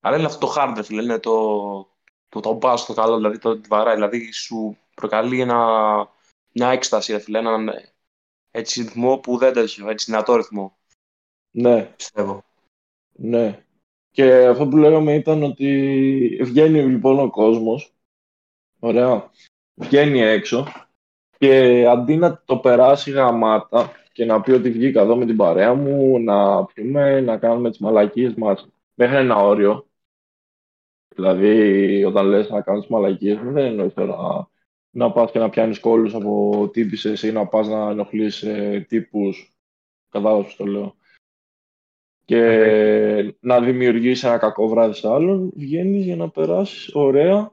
[0.00, 1.32] Αλλά είναι αυτό το hard, φίλε, είναι το,
[2.28, 5.58] το, το bass το καλό, δηλαδή το βαράει, δηλαδή σου προκαλεί ένα,
[6.52, 7.70] μια έκσταση, ρε φίλε, έναν
[8.50, 10.78] έτσι ρυθμό που δεν τέτοιο, έτσι δυνατό ρυθμό.
[11.54, 11.84] Ναι.
[11.96, 12.44] Πιστεύω.
[13.12, 13.64] Ναι.
[14.10, 17.94] Και αυτό που λέγαμε ήταν ότι βγαίνει λοιπόν ο κόσμος,
[18.78, 19.30] ωραία,
[19.74, 20.66] βγαίνει έξω
[21.38, 25.74] και αντί να το περάσει γαμάτα και να πει ότι βγήκα εδώ με την παρέα
[25.74, 29.86] μου, να πιούμε, να κάνουμε τις μαλακίες μας μέχρι ένα όριο.
[31.08, 34.48] Δηλαδή, όταν λες να κάνεις μαλακίες, δεν εννοείς τώρα
[34.90, 39.52] να πας και να πιάνεις κόλλους από τύπησες ή να πας να ενοχλείς ε, τύπους.
[40.08, 40.96] Κατάλαβες το λέω.
[42.24, 47.52] Και να δημιουργήσει ένα κακό βράδυ σε άλλον, βγαίνεις για να περάσεις ωραία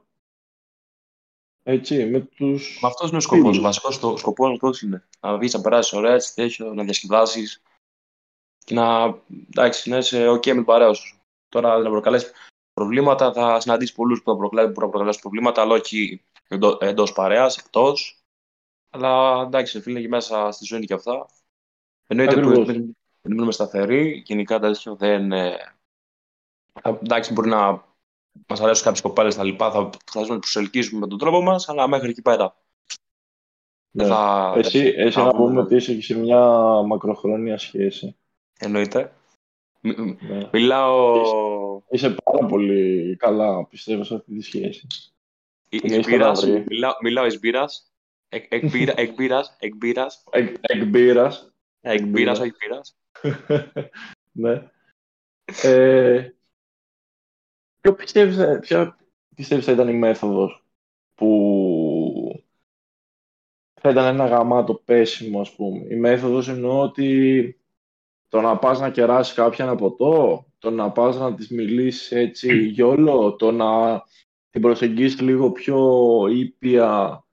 [1.62, 2.78] έτσι, με τους...
[2.82, 3.58] Με αυτός είναι ο σκοπός.
[3.58, 5.08] Ο βασικός το, σκοπός αυτός είναι.
[5.20, 7.62] Να βγεις να περάσεις ωραία, έτσι, τέτοιο, να διασκεδάσεις
[8.64, 11.20] και να, εντάξει, να είσαι ok με την παρέας σου.
[11.48, 12.32] Τώρα να προκαλέσεις
[12.72, 16.22] προβλήματα, θα συναντήσεις πολλούς που θα προκαλέσουν προβλήματα, αλλά όχι
[16.78, 18.22] εντό παρέας, εκτός.
[18.90, 21.26] Αλλά εντάξει, φίλε, και μέσα στη ζωή είναι και αυτά.
[22.06, 24.22] Εννοείται που δεν μείνουμε σταθεροί.
[24.26, 25.32] Γενικά τέτοιο δεν.
[26.82, 27.84] Εντάξει, μπορεί να
[28.46, 31.68] μας αρέσουν κάποιες κοπέλες τα λοιπά, θα προσπαθήσουμε να του ελκύσουμε με τον τρόπο μας,
[31.68, 32.56] αλλά μέχρι εκεί πέρα.
[33.90, 34.04] Ναι.
[34.04, 34.54] Θα...
[34.56, 35.24] Εσύ, εσύ θα...
[35.24, 36.40] να πούμε ότι είσαι και σε μια
[36.82, 38.16] μακροχρόνια σχέση.
[38.58, 39.12] Εννοείται.
[39.80, 40.48] Ναι.
[40.52, 41.20] Μιλάω...
[41.90, 44.86] Είσαι, είσαι πάρα πολύ καλά, πιστεύω, σε αυτή τη σχέση.
[45.68, 47.92] Εκμπήρας, μιλάω, μιλάω εις μπύρας.
[48.28, 49.56] Εκμπήρας, εκμπήρας.
[49.58, 50.24] Εκμπήρας.
[51.80, 52.96] Εκμπήρας, όχι μπύρας.
[54.32, 54.70] Ναι.
[55.62, 56.30] Ε,
[57.80, 58.96] ποιο πιστεύεις, ποια
[59.34, 60.64] πιστεύεις θα ήταν η μέθοδος
[61.14, 62.44] που
[63.80, 65.86] θα ήταν ένα γαμάτο πέσιμο, ας πούμε.
[65.88, 67.56] Η μέθοδος εννοώ ότι
[68.28, 72.58] το να πας να κεράσεις κάποια ένα ποτό, το να πας να της μιλήσεις έτσι
[72.58, 74.02] γιόλο, το να
[74.50, 75.78] την προσεγγίσεις λίγο πιο
[76.30, 77.24] ήπια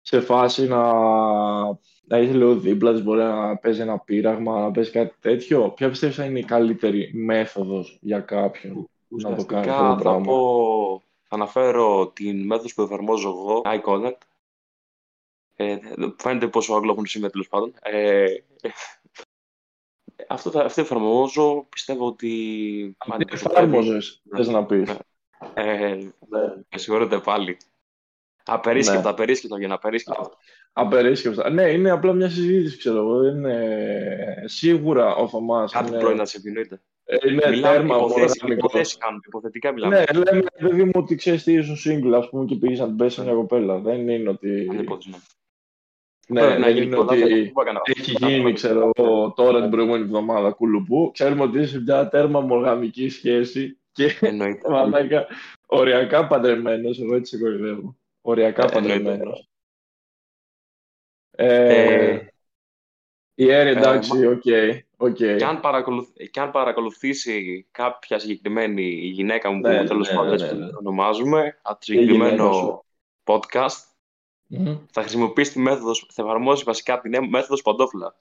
[0.00, 0.82] σε φάση να,
[2.10, 5.70] να είσαι λίγο δίπλα της, μπορεί να παίζει ένα πείραγμα, να παίζει κάτι τέτοιο.
[5.70, 10.24] Ποια πιστεύεις θα είναι η καλύτερη μέθοδος για κάποιον να το κάνει αυτό το πράγμα;
[10.24, 14.18] Πω, θα αναφέρω την μέθοδος που εφαρμόζω εγώ, eye contact.
[15.56, 15.78] Ε,
[16.16, 17.74] φαίνεται πόσο αγγλόφωνο είμαι τέλος πάντων.
[17.82, 18.26] Ε,
[20.28, 22.96] αυτό, αυτό εφαρμόζω, πιστεύω ότι...
[23.18, 24.98] Τι εφαρμόζεις, θες να πεις.
[25.54, 25.94] Ε,
[26.28, 26.78] ναι.
[26.78, 27.56] συγχωρείτε πάλι.
[28.44, 29.08] Απερίσκεπτα, ναι.
[29.08, 30.30] απερίσκεπτα για να απερίσκεπτα.
[30.72, 31.50] Απερίσκεπτα.
[31.50, 33.24] Ναι, είναι απλά μια συζήτηση, ξέρω εγώ.
[33.24, 35.72] Είναι σίγουρα ο Θωμάς.
[35.72, 35.98] Κάτι είναι...
[35.98, 36.80] πρώην να σε επινοείται.
[37.28, 37.96] Είναι μιλάμε τέρμα
[38.48, 39.96] υποθέσεις, κάνουμε, υποθετικά μιλάμε.
[39.96, 42.96] Ναι, λέμε, παιδί μου, ότι ξέρεις τι είσαι single, ας πούμε, και πήγες να την
[42.96, 43.78] πέσει μια κοπέλα.
[43.78, 44.68] Δεν είναι ότι.
[46.28, 47.52] Ναι, ναι, δεν είναι ότι
[47.84, 51.10] έχει γίνει, ξέρω εγώ, τώρα την προηγούμενη εβδομάδα κουλουπού.
[51.12, 54.10] Ξέρουμε ότι είσαι μια τέρμα μονογαμική σχέση και
[54.70, 55.26] μαλάκα
[55.66, 57.00] οριακά παντρεμένος.
[57.00, 57.96] Εγώ έτσι σε κοροϊδεύω.
[58.20, 59.48] Οριακά παντρεμένος.
[61.30, 62.30] Ε,
[63.34, 64.42] η Έρη, εντάξει, ok.
[64.44, 64.80] Okay,
[65.14, 65.60] Και, αν
[66.30, 71.58] και αν παρακολουθήσει κάποια συγκεκριμένη γυναίκα μου που ναι, τέλος ναι, πάντων ναι, ναι, ονομάζουμε,
[71.62, 72.84] από το συγκεκριμένο
[73.24, 73.78] podcast,
[74.50, 74.78] mm-hmm.
[74.90, 78.16] θα χρησιμοποιήσει τη μέθοδος, θα εφαρμόσει βασικά την μέθοδος παντόφλα.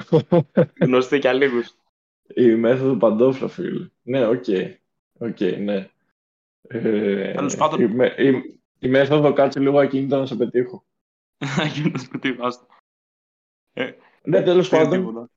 [0.80, 1.76] Γνωστή για λίγους.
[2.34, 3.88] Η μέθοδο παντόφλα, φίλε.
[4.02, 4.44] Ναι, ok.
[4.46, 4.74] Okay.
[5.18, 5.88] okay, ναι.
[6.68, 7.80] Ε, πάντων...
[7.80, 10.84] η, η, η, μέθοδο κάτσε λίγο ακίνητα να σε πετύχω.
[11.64, 12.66] Ακίνητα να σε πετύχω, άστο.
[13.72, 13.92] Ε,
[14.22, 15.30] ναι, τέλος πάντων.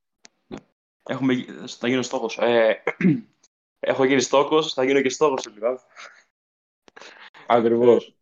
[1.03, 2.37] Έχουμε, θα γίνω στόχος.
[2.37, 2.83] Ε,
[3.79, 5.79] έχω γίνει στόχος, θα γίνω και στόχος λοιπόν.
[7.47, 8.15] Ακριβώς.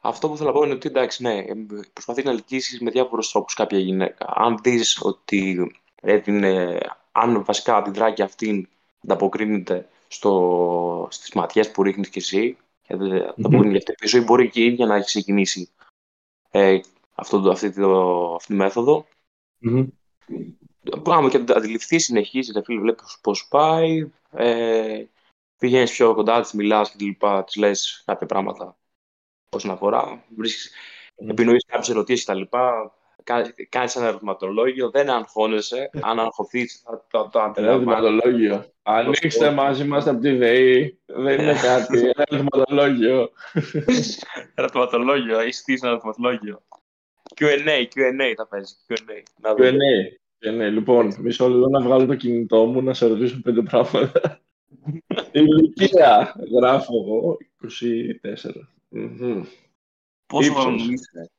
[0.00, 1.44] Αυτό που θέλω να πω είναι ότι εντάξει, ναι,
[1.92, 4.32] προσπαθείς να λυκίσει με διάφορους τρόπους κάποια γυναίκα.
[4.34, 6.80] Αν δεις ότι έδινε,
[7.12, 8.68] αν βασικά αντιδρά και αυτήν
[9.04, 12.56] ανταποκρίνεται στο, στις ματιές που ρίχνεις και εσύ,
[12.88, 15.70] και ανταποκρίνει για αυτή τη ζωή, μπορεί και η ίδια να έχει ξεκινήσει
[16.50, 16.80] ε,
[17.14, 19.06] αυτό, αυτή, το, αυτή τη μέθοδο.
[19.62, 19.86] Mm-hmm.
[21.04, 24.10] Άμα και αντιληφθεί, συνεχίζει, να φίλε, βλέπεις πώς πάει.
[24.30, 25.04] Ε,
[25.58, 28.76] Πηγαίνεις πιο κοντά της, μιλάς και λοιπά, της λες κάποια πράγματα
[29.56, 30.24] όσον αφορά.
[30.36, 30.70] Βρίσκεις,
[31.22, 31.28] mm.
[31.28, 32.42] επινοείς κάποιες ερωτήσεις κτλ.
[33.24, 35.90] Κάνει ένα ερωτηματολόγιο, δεν αγχώνεσαι.
[36.00, 37.86] Αν αγχωθείς, θα το αντιλαμβάνεις.
[37.86, 38.64] Ερωτηματολόγιο.
[38.82, 40.98] Ανοίξτε μαζί μας από τη ΔΕΗ.
[41.06, 41.98] Δεν είναι κάτι.
[41.98, 43.30] Ένα ερωτηματολόγιο.
[44.54, 45.38] Ερωτηματολόγιο.
[45.38, 46.62] Έχει στήσει ένα ερωτηματολόγιο.
[47.40, 48.86] QA, QA θα παίζεις.
[48.88, 49.52] QA.
[49.56, 49.72] QA.
[50.52, 54.40] Ναι, λοιπόν, μισό λεπτό να βγάλω το κινητό μου να σε ρωτήσω πέντε πράγματα.
[55.32, 58.50] Ηλικία, γράφω εγώ, 24.
[58.94, 59.42] Mm-hmm.
[60.26, 61.30] Πόσο χρόνο είσαι.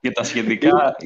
[0.00, 0.96] Και τα σχετικά,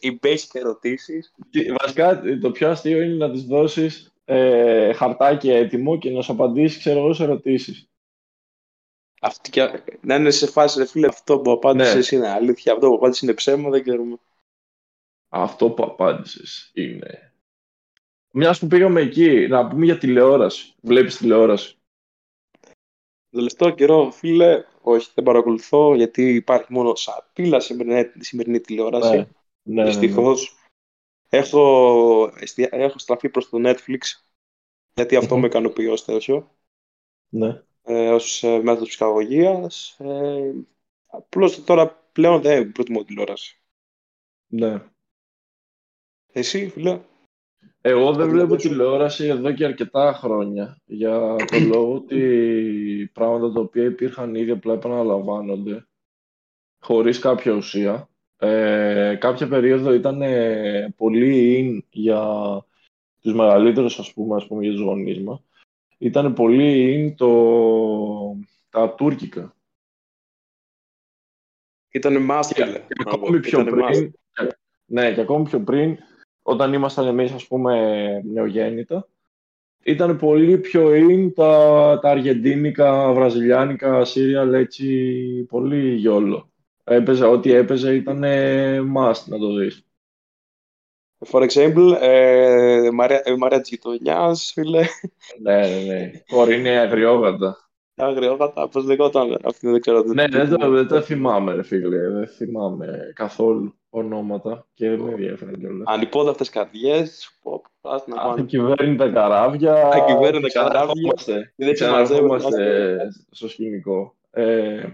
[0.00, 1.34] οι basic ερωτήσεις.
[1.80, 6.78] Βασικά, το πιο αστείο είναι να τις δώσεις ε, χαρτάκι έτοιμο και να σου απαντήσεις,
[6.78, 7.88] ξέρω εγώ, σε ερωτήσεις.
[9.20, 12.18] Αυτή και, να είναι σε φάση, ρε φίλε, αυτό που απάντησες ναι.
[12.18, 14.16] είναι αλήθεια, αυτό που απάντησες είναι ψέμα, δεν ξέρουμε.
[15.28, 17.32] Αυτό που απάντησες είναι.
[18.30, 20.74] Μιας που πήγαμε εκεί, να πούμε για τηλεόραση.
[20.80, 21.76] Βλέπεις τηλεόραση.
[22.60, 29.16] Το τελευταίο καιρό, φίλε, όχι, δεν παρακολουθώ γιατί υπάρχει μόνο σαπίλα σημερινή, σημερινή τηλεόραση.
[29.16, 29.26] Ναι,
[29.62, 30.56] ναι, Δυστυχώς.
[31.30, 32.32] Ναι, έχω,
[32.70, 33.98] έχω στραφεί προς το Netflix
[34.94, 36.50] γιατί αυτό με ικανοποιεί ως τέτοιο.
[37.28, 37.62] Ναι.
[37.82, 39.96] Ε, ως ε, μέθοδος ψυχαγωγίας.
[39.98, 40.52] Ε,
[41.06, 43.62] απλώς τώρα πλέον δεν προτιμώ τηλεόραση.
[44.46, 44.82] Ναι.
[46.32, 47.00] Εσύ, φίλε;
[47.86, 53.84] Εγώ δεν βλέπω τηλεόραση εδώ και αρκετά χρόνια για το λόγο ότι πράγματα τα οποία
[53.84, 55.86] υπήρχαν ήδη απλά επαναλαμβάνονται
[56.78, 58.08] χωρίς κάποια ουσία.
[58.36, 60.22] Ε, κάποια περίοδο ήταν
[60.96, 62.22] πολύ in για
[63.20, 65.40] τους μεγαλύτερους ας πούμε, ας πούμε για τους γονείς μας.
[65.98, 68.36] Ήταν πολύ in το...
[68.70, 69.56] τα τουρκικά.
[71.90, 72.72] Ήταν μάστιλε.
[72.72, 74.14] Και, και ακόμη πιο πριν,
[74.84, 75.98] ναι, και ακόμη πιο πριν
[76.46, 79.08] όταν ήμασταν εμείς ας πούμε νεογέννητα,
[79.84, 86.52] ήταν πολύ πιο in τα, τα αργεντίνικα, βραζιλιάνικα, σύριαλ, έτσι, πολύ γιόλο.
[86.84, 88.24] Έπαιζε, ό,τι έπαιζε ήταν
[88.96, 89.86] must να το δεις.
[91.26, 94.84] For example, ε, Μαρία, ε, Μαρία της γειτονιάς, φίλε.
[95.42, 96.10] ναι, ναι, ναι.
[96.30, 97.58] Μπορεί είναι αγριόγατα.
[97.96, 100.02] Αγριόγατα, πώς λεγόταν, αυτή δεν ξέρω.
[100.02, 105.58] Ναι, δεν το, δεν το θυμάμαι, φίλε, δεν θυμάμαι καθόλου ονόματα και δεν με ενδιαφέρουν
[105.58, 105.86] κιόλας.
[105.86, 107.38] Ανυπόδαυτες καρδιές.
[108.16, 109.88] Ακυβέρνητα καράβια.
[109.88, 111.14] Ακυβέρνητα καράβια.
[111.72, 114.16] Ξαναρχόμαστε στο σκηνικό.
[114.30, 114.92] Ε,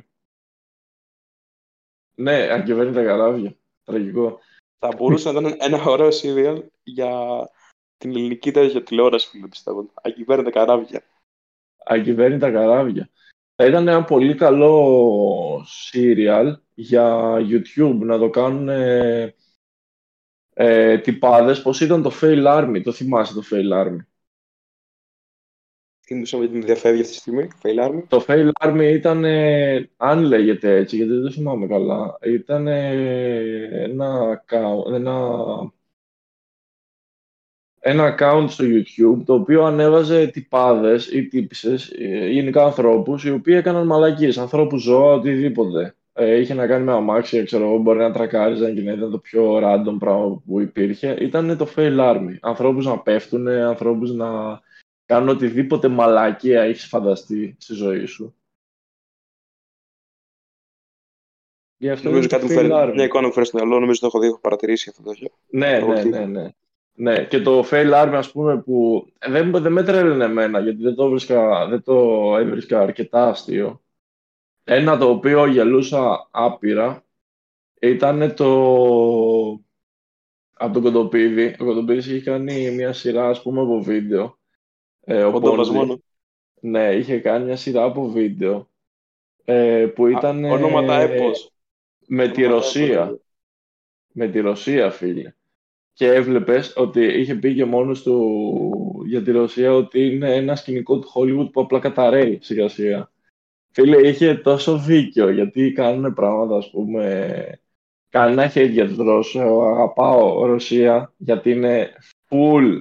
[2.15, 3.57] ναι, ακυβέρνητα καράβια.
[3.85, 4.39] Τραγικό.
[4.79, 7.13] Θα μπορούσε να ήταν ένα ωραίο serial για
[7.97, 9.91] την ελληνική τέτοια τηλεόραση, φίλε, πιστεύω.
[10.03, 11.03] Ακυβέρνητα καράβια.
[11.85, 13.11] Ακυβέρνητα καράβια.
[13.61, 19.35] Θα ήταν ένα πολύ καλό serial για YouTube να το κάνουν ε,
[20.55, 23.96] ε, τυπάδες, πώς ήταν το Fail Army, το θυμάσαι το Fail Army;
[26.01, 28.03] Τι μου με την διαφεύγει αυτή τη στιγμή, Fail Army.
[28.09, 33.85] Το Fail Army ήταν, ε, αν λέγεται έτσι, γιατί δεν το θυμάμαι καλά, ήταν ε,
[33.85, 34.42] ένα,
[34.94, 35.37] ένα
[37.81, 43.55] ένα account στο YouTube το οποίο ανέβαζε τυπάδες ή τύπησες, ε, γενικά ανθρώπους οι οποίοι
[43.59, 45.95] έκαναν μαλακίες, ανθρώπους ζώα, οτιδήποτε.
[46.12, 49.19] Ε, είχε να κάνει με αμάξια, ξέρω εγώ, μπορεί να τρακάριζαν και να ήταν το
[49.19, 51.16] πιο random πράγμα που υπήρχε.
[51.21, 52.35] Ήταν το fail army.
[52.40, 54.61] Ανθρώπους να πέφτουν, ανθρώπους να
[55.07, 58.35] κάνουν οτιδήποτε μαλακία έχεις φανταστεί στη ζωή σου.
[61.77, 64.19] Γι' αυτό νομίζω κάτι μου φέρει, μια εικόνα μου φέρει στο μυαλό, νομίζω το έχω
[64.19, 65.14] δει, έχω παρατηρήσει αυτό το
[65.51, 66.51] Ναι, ναι, ναι, ναι.
[67.01, 70.95] Ναι, και το fail army, ας πούμε, που δεν, δεν με τρέλαινε εμένα, γιατί δεν
[70.95, 73.83] το, βρίσκα, δεν το έβρισκα αρκετά αστείο.
[74.65, 77.05] Ένα το οποίο γελούσα άπειρα
[77.81, 78.51] ήταν το...
[80.53, 81.57] Από τον Κοντοπίδη.
[81.61, 84.39] Ο Κοντοπίδης είχε κάνει μια σειρά, ας πούμε, από βίντεο.
[85.01, 86.03] Ε, ο Πόντι.
[86.61, 88.71] Ναι, είχε κάνει μια σειρά από βίντεο
[89.45, 90.45] ε, που ήταν...
[90.45, 91.53] Ονόματα έπος.
[92.07, 93.21] Με τη Ρωσία.
[94.13, 95.35] Με τη Ρωσία, φίλε
[96.01, 100.99] και έβλεπες ότι είχε πει και μόνος του για τη Ρωσία ότι είναι ένα σκηνικό
[100.99, 103.11] του Hollywood που απλά καταραίει σιγά σιγά.
[103.71, 107.61] Φίλε, είχε τόσο δίκιο γιατί κάνουν πράγματα, ας πούμε.
[108.09, 109.41] Κανένα χέρια τους Ρώσους.
[109.41, 111.93] Αγαπάω Ρωσία γιατί είναι
[112.29, 112.81] full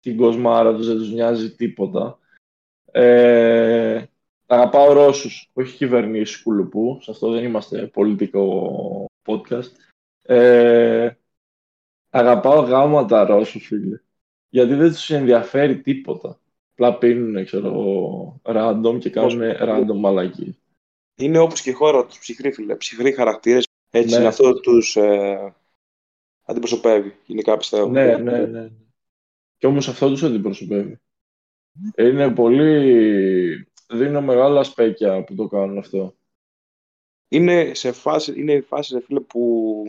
[0.00, 2.18] την κοσμάρα τους, δεν τους νοιάζει τίποτα.
[2.92, 4.04] Ε,
[4.46, 6.98] αγαπάω Ρώσους, όχι κυβερνήσεις κουλουπού.
[7.02, 9.70] Σε αυτό δεν είμαστε πολιτικό podcast.
[10.22, 11.10] Ε,
[12.10, 14.00] Αγαπάω γάματα Ρώσους, φίλε.
[14.48, 16.40] Γιατί δεν τους ενδιαφέρει τίποτα.
[16.72, 20.58] Απλά πίνουν, ξέρω εγώ, random και κάνουν random μαλακή.
[21.16, 22.76] Είναι όπως και η χώρα τους ψυχροί, φίλε.
[22.76, 23.68] Ψυχροί χαρακτήρες.
[23.90, 24.16] Έτσι, ναι.
[24.16, 25.54] είναι αυτό τους ε,
[26.44, 27.88] αντιπροσωπεύει, γενικά πιστεύω.
[27.88, 28.70] Ναι, ναι, ναι.
[29.56, 31.00] Και όμως αυτό τους αντιπροσωπεύει.
[31.96, 33.68] Είναι πολύ.
[33.92, 36.14] Δίνω μεγάλα σπέκια που το κάνουν αυτό.
[37.28, 39.84] Είναι σε φάση, είναι φάση, φίλε, που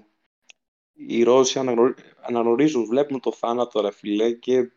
[1.08, 1.60] οι Ρώσοι
[2.22, 4.72] αναγνωρίζουν, βλέπουν το θάνατο, ρε φιλέ, και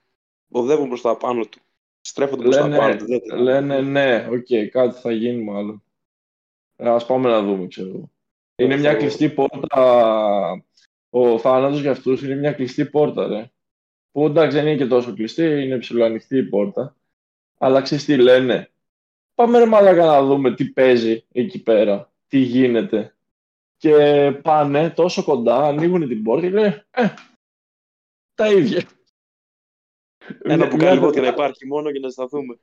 [0.51, 1.59] οδεύουν προς τα πάνω του.
[2.01, 3.07] Στρέφονται προς τα πάνω του.
[3.37, 5.83] Λένε ναι, ok, okay, κάτι θα γίνει μάλλον.
[6.77, 8.11] Ας πάμε να δούμε, ξέρω.
[8.57, 10.65] Είναι μια κλειστή πόρτα.
[11.11, 13.51] Ο θάνατος για αυτούς είναι μια κλειστή πόρτα, ρε.
[14.13, 16.97] Που εντάξει δεν είναι και τόσο κλειστή, είναι ψιλοανοιχτή η πόρτα.
[17.59, 18.71] Αλλά ξέρεις τι λένε.
[19.35, 22.13] Πάμε ρε μαλάκα να δούμε τι παίζει εκεί πέρα.
[22.29, 23.14] Τι γίνεται.
[23.77, 27.09] Και πάνε τόσο κοντά, ανοίγουν την πόρτα και λένε ε,
[28.35, 28.89] τα ίδια.
[30.43, 32.59] Ένα που κάνει και να υπάρχει μόνο και να σταθούμε.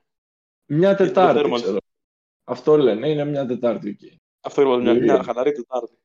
[0.65, 1.77] Μια Τετάρτη, ξέρω.
[2.43, 4.21] Αυτό λένε, είναι μια Τετάρτη εκεί.
[4.41, 5.97] Αυτό είναι μια, μια χαλαρή Τετάρτη.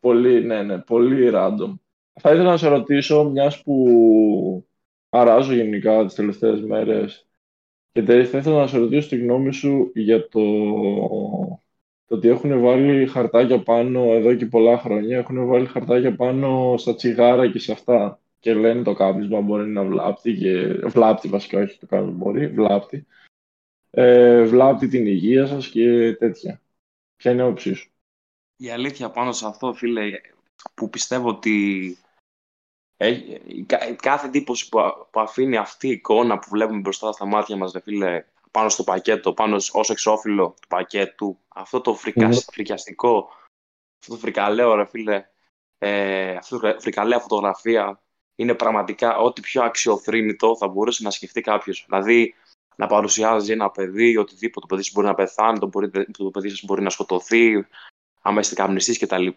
[0.00, 1.74] Πολύ, ναι, ναι, πολύ random.
[2.20, 4.66] Θα ήθελα να σε ρωτήσω, μιας που
[5.08, 7.26] αράζω γενικά τις τελευταίες μέρες
[7.92, 10.40] και θα ήθελα να σε ρωτήσω τη γνώμη σου για το
[12.12, 16.94] το ότι έχουν βάλει χαρτάκια πάνω εδώ και πολλά χρόνια, έχουν βάλει χαρτάκια πάνω στα
[16.94, 18.20] τσιγάρα και σε αυτά.
[18.38, 20.66] Και λένε το κάπνισμα μπορεί να βλάπτει, και...
[20.66, 23.06] βλάπτει βασικά, όχι το κάπνισμα μπορεί, βλάπτει.
[23.90, 26.62] Ε, βλάπτει την υγεία σας και τέτοια.
[27.16, 27.92] Ποια είναι η όψη σου;
[28.56, 30.20] Η αλήθεια πάνω σε αυτό, φίλε,
[30.74, 31.96] που πιστεύω ότι
[33.96, 38.68] κάθε εντύπωση που αφήνει αυτή η εικόνα που βλέπουμε μπροστά στα μάτια μας, φίλε, πάνω
[38.68, 42.28] στο πακέτο, πάνω ως εξώφυλλο του πακέτου, αυτό το φρικα...
[42.28, 43.28] mm φρικιαστικό,
[44.00, 45.24] αυτό το φρικαλαίο ρε φίλε,
[45.78, 48.00] ε, αυτό το φρικαλαία φωτογραφία
[48.34, 51.84] είναι πραγματικά ό,τι πιο αξιοθρύνητο θα μπορούσε να σκεφτεί κάποιος.
[51.88, 52.34] Δηλαδή,
[52.76, 56.48] να παρουσιάζει ένα παιδί, οτιδήποτε το παιδί σου μπορεί να πεθάνει, το, μπορεί, το παιδί
[56.48, 57.66] σας μπορεί να σκοτωθεί,
[58.22, 59.28] άμα είστε καπνιστής κτλ.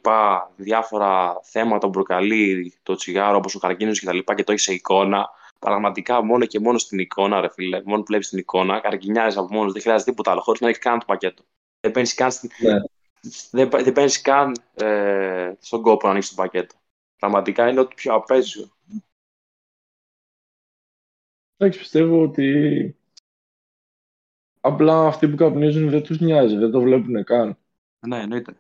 [0.56, 4.18] Διάφορα θέματα που προκαλεί το τσιγάρο, όπως ο καρκίνος κτλ.
[4.18, 5.30] Και, και το έχεις σε εικόνα
[5.66, 9.54] πραγματικά μόνο και μόνο στην εικόνα, ρε φίλε, μόνο που βλέπεις την εικόνα, καρκινιάζεις από
[9.54, 11.44] μόνος, δεν χρειάζεται τίποτα άλλο, χωρίς να έχεις καν το πακέτο.
[11.80, 12.50] Δεν παίρνεις καν, στην...
[12.60, 12.80] ναι.
[13.52, 16.76] δεν, δεν καν ε, στον κόπο να ανοίξεις το πακέτο.
[17.16, 18.70] Πραγματικά είναι ό,τι πιο απέσιο.
[21.58, 22.98] Εντάξει, πιστεύω ότι
[24.60, 27.58] απλά αυτοί που καπνίζουν δεν τους νοιάζει, δεν το βλέπουν καν.
[28.08, 28.58] Ναι, εννοείται.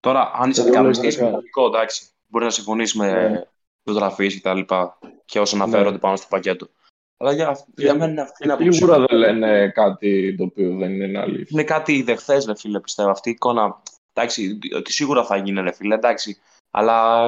[0.00, 1.18] Τώρα, αν είσαι καπνιστής,
[1.66, 3.48] εντάξει, μπορεί να συμφωνήσει με
[3.86, 5.98] ναι φωτογραφίες και τα λοιπά και όσο αναφέρονται ναι.
[5.98, 6.68] πάνω στο πακέτο.
[7.16, 11.18] Αλλά για, για μένα αυτή είναι από Σίγουρα δεν λένε κάτι το οποίο δεν είναι
[11.18, 11.46] αλήθεια.
[11.50, 13.10] Είναι κάτι δεχθέ, ρε φίλε, πιστεύω.
[13.10, 13.82] Αυτή η εικόνα.
[14.12, 16.38] Εντάξει, ότι σίγουρα θα γίνει, ρε φίλε, εντάξει.
[16.70, 17.24] Αλλά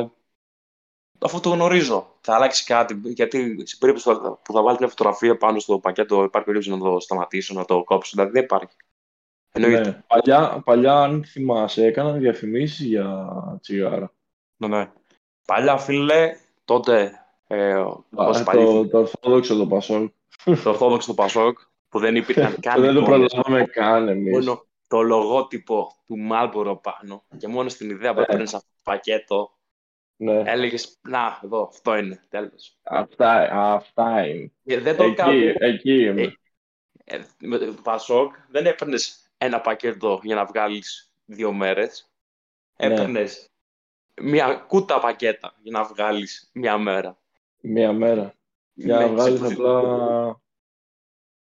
[1.19, 2.17] αυτό το γνωρίζω.
[2.21, 3.01] Θα αλλάξει κάτι.
[3.05, 7.01] Γιατί στην περίπτωση που θα βάλεις μια φωτογραφία πάνω στο πακέτο, υπάρχει περίπτωση να το
[7.01, 8.11] σταματήσω, να το κόψω.
[8.15, 8.77] Δηλαδή δεν υπάρχει.
[9.59, 10.03] Ναι.
[10.07, 13.29] Παλιά, παλιά, αν θυμάσαι, έκαναν διαφημίσεις για
[13.61, 14.13] τσιγάρα.
[14.57, 14.91] Ναι, ναι.
[15.45, 16.37] Παλιά, φίλε,
[16.69, 17.13] τότε.
[17.47, 17.97] Ε, Α,
[18.53, 20.13] το, το Ορθόδοξο το Πασόκ.
[20.45, 22.81] Το Ορθόδοξο το Πασόκ, που δεν υπήρχαν καν.
[22.81, 24.33] δεν το προλάβαμε καν εμείς.
[24.33, 28.23] Μόνο το λογότυπο του Μάλμπορο πάνω και μόνο στην ιδέα που ε.
[28.23, 29.53] έπαιρνες αυτό το πακέτο.
[30.17, 30.43] Ναι.
[30.47, 32.79] Έλεγες, να, εδώ, αυτό είναι, τέλος.
[32.83, 34.53] Αυτά, αυτά είναι.
[34.65, 35.33] Ε, δεν το εκεί, κάνω.
[35.59, 36.23] εκεί είμαι.
[37.05, 42.11] Ε, ε, με το Πασόκ δεν έπαιρνες ένα πακέτο για να βγάλεις δύο μέρες.
[42.79, 42.87] Ναι.
[42.87, 43.51] Έπαιρνες
[44.21, 47.19] μια κούτα πακέτα για να βγάλεις μια μέρα.
[47.61, 48.35] Μία μέρα.
[48.73, 50.41] Για Ναι, να βγάλεις σε- απλά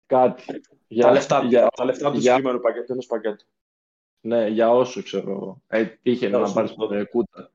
[0.06, 0.60] κάτι.
[0.88, 3.44] Για, τα λεφτά, για, τα λεφτά του για- συγκεκριμένου πακέτου, ενός πακέτου.
[4.20, 5.62] ναι, για όσο ξέρω εγώ.
[5.66, 7.50] Ε, τύχε Για να όσο πάρεις το- ε, κούτα.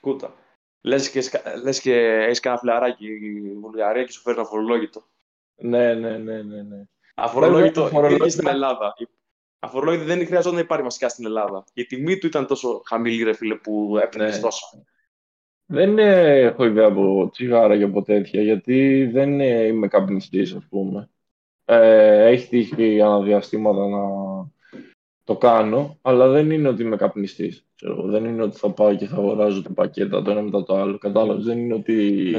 [0.00, 0.34] Κούτα.
[0.80, 3.18] Λες και, σκα- λες και έχεις κανένα φλαράκι
[3.60, 5.04] Βουλγαρία και σου φέρνει αφορολόγητο.
[5.56, 6.84] Ναι, ναι, ναι, ναι, ναι.
[7.14, 8.94] Αφορολόγητο Βέβαια, αφορολόγητο- υπήρχε στην Ελλάδα.
[9.58, 11.64] Αφορολόγητο δεν χρειαζόταν να υπάρχει βασικά στην Ελλάδα.
[11.74, 14.42] Η τιμή του ήταν τόσο χαμηλή, ρε φίλε, που έπαιρνες Ναι.
[14.42, 14.84] τόσο.
[15.66, 20.64] Δεν ε, έχω ιδέα από τσιγάρα και από τέτοια, γιατί δεν ε, είμαι καπνιστής, ας
[20.68, 21.10] πούμε.
[21.64, 24.00] Ε, έχει τύχει αναδιαστήματα να
[25.24, 27.66] το κάνω, αλλά δεν είναι ότι είμαι καπνιστής.
[27.76, 28.06] Ξέρω, εγώ.
[28.08, 30.98] δεν είναι ότι θα πάω και θα αγοράζω τα πακέτα το ένα μετά το άλλο.
[30.98, 31.92] Κατάλαβες, δεν είναι ότι
[32.32, 32.38] Ναι,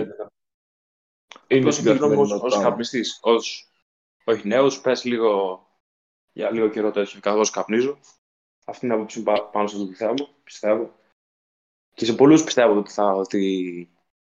[1.48, 2.70] είναι Απλώς στην επειδή όμως ως καθημερινότητα.
[2.70, 3.72] καπνιστής, ως
[4.26, 5.62] όχι νέος, πες λίγο
[6.38, 8.00] για λίγο καιρό τέτοιο, καθώς καπνίζω.
[8.66, 10.96] Αυτή είναι η άποψη μου πα- πάνω σε αυτό το θέμα, πιστεύω.
[11.94, 13.42] Και σε πολλούς πιστεύω ότι, θα, ότι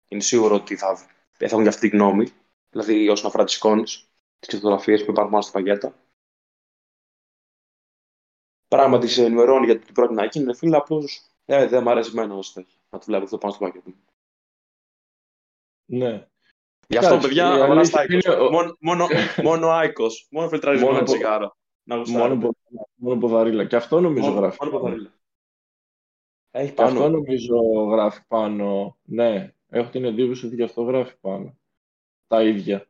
[0.09, 0.97] είναι σίγουρο ότι θα,
[1.33, 2.27] θα έχουν και αυτή τη γνώμη.
[2.71, 4.09] Δηλαδή όσον αφορά τις εικόνες,
[4.39, 5.95] τις φωτογραφίες που υπάρχουν πάνω στα πακέτα.
[8.69, 12.35] Πράγματι σε ενημερώνει για την πρώτη να είναι φίλε, απλώς ε, δεν μου αρέσει εμένα
[12.35, 13.91] ως τέτοιο, να το βλέπω αυτό πάνω στο πακέτο.
[15.91, 16.29] Ναι.
[16.89, 18.25] Γι' αυτό, Εντάξει, παιδιά, η αγοράς αλήθεια τα Άικος.
[18.25, 19.07] είναι ο- Μόνο, μόνο,
[19.43, 20.27] μόνο Άικος.
[20.31, 21.57] Μόνο φιλτραρισμένο Μόνο πο- τσιγάρο.
[21.89, 22.29] Να γουστάρετε.
[22.35, 23.67] Μόνο, πο- μόνο ποδαρίλα.
[23.67, 24.59] Και αυτό νομίζω Μόνο- γράφει.
[24.65, 25.13] μόνο ποδαρίλα.
[26.51, 27.09] Έχει Και αυτό πάνω.
[27.09, 27.57] νομίζω
[27.91, 28.99] γράφει πάνω.
[29.03, 31.57] Ναι, έχω την εντύπωση ότι και αυτό γράφει πάνω.
[32.27, 32.87] Τα ίδια.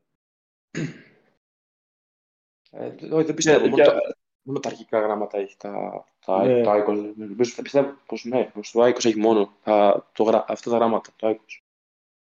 [2.70, 3.58] Ε, όχι, δεν πιστεύω.
[3.64, 5.56] Και- Μόνο, και- τα, μόνο τα αρχικά γράμματα έχει.
[5.56, 6.62] Τα, τα, Ναι.
[6.62, 6.98] το Άικος.
[7.16, 10.76] Νομίζω, θα πιστεύω πως ναι, πως το Άικος έχει μόνο τα, το, γρα- αυτά τα
[10.76, 11.10] γράμματα.
[11.16, 11.62] Το Άικος.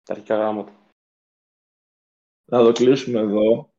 [0.04, 0.72] Τα αρχικά γράμματα.
[2.46, 3.71] Να το κλείσουμε εδώ.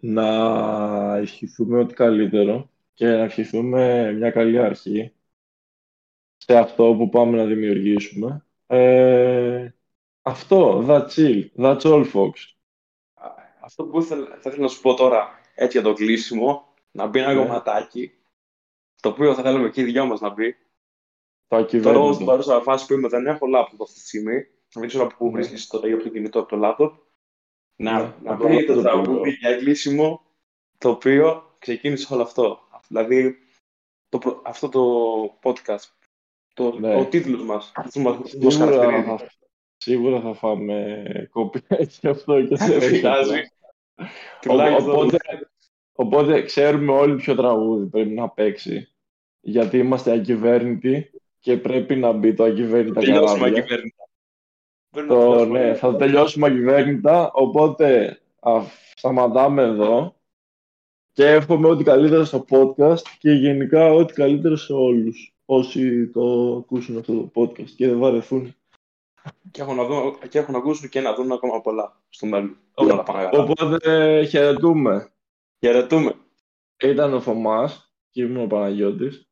[0.00, 5.12] Να ευχηθούμε ό,τι καλύτερο και να ευχηθούμε μια καλή αρχή
[6.36, 8.46] σε αυτό που πάμε να δημιουργήσουμε.
[8.66, 9.68] Ε,
[10.22, 11.46] αυτό, that's it.
[11.56, 12.52] That's all, folks.
[13.14, 13.28] Α,
[13.60, 17.18] Αυτό που ήθελα, θα ήθελα να σου πω τώρα, έτσι για το κλείσιμο, να μπει
[17.18, 17.40] ένα Ναι.
[17.40, 18.12] κομματάκι,
[19.00, 20.52] το οποίο θα θέλαμε και οι δυο μας να μπει.
[20.52, 22.24] Το Τώρα στην ακυβέρνητο.
[22.24, 24.46] παρούσα φάση που είμαι δεν έχω λάπτοπ αυτή τη στιγμή.
[24.72, 25.30] Δεν ξέρω από πού Ναι.
[25.30, 26.92] βρίσκεις το από το κινητό από το λάπτοπ.
[27.80, 30.20] Να, Ναι, να από το βρει το λάπτοπ το τραγούδι για κλείσιμο
[30.78, 32.58] το οποίο ξεκίνησε όλο αυτό.
[32.88, 33.36] Δηλαδή
[34.08, 34.82] το, προ- αυτό το
[35.42, 35.84] podcast,
[36.54, 36.94] το, Ναι.
[36.94, 39.06] ο τίτλος μας, αυτό μας, που μας Σίγουρα, χαρακτηρίζει.
[39.08, 39.30] θα,
[39.76, 41.02] σίγουρα θα φάμε
[41.34, 43.40] copyright γι' αυτό και σε Δεν πειράζει.
[44.40, 45.16] Τουλάχιστον- Οπότε,
[45.92, 48.88] οπότε ξέρουμε όλοι ποιο τραγούδι πρέπει να παίξει.
[49.40, 53.64] Γιατί είμαστε ακυβέρνητοι και πρέπει να μπει το ακυβέρνητα τελειώσουμε καράβια.
[54.90, 54.90] Ακυβέρνητα.
[54.90, 55.58] Πρέπει να Το, τελειώσουμε.
[55.68, 58.52] ναι, θα τελειώσουμε ακυβέρνητα, οπότε α,
[58.94, 60.16] σταματάμε εδώ
[61.12, 66.98] και εύχομαι ό,τι καλύτερο στο podcast και γενικά ό,τι καλύτερο σε όλους όσοι το ακούσουν
[66.98, 68.52] αυτό το podcast και δεν βαρεθούν.
[69.50, 72.56] Και έχω να, δω, και έχω να ακούσουν και να δουν ακόμα πολλά στο μέλλον.
[72.74, 73.42] Όλα τα πάνε καλά.
[73.42, 75.08] Οπότε χαιρετούμε.
[75.60, 76.14] Χαιρετούμε.
[76.82, 79.28] Ήταν ο Θωμάς και ήμουν ο Παναγιώτης